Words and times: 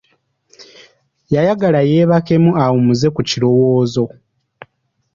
Yayagala 1.33 1.79
yeebakemu 1.91 2.51
awummuza 2.63 3.07
ku 3.15 3.21
kirowoozo. 3.29 4.05